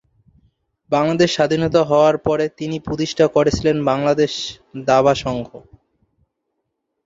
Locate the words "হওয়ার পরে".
1.89-2.45